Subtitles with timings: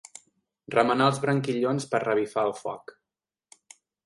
[0.75, 2.97] Remenar els branquillons per revifar el foc.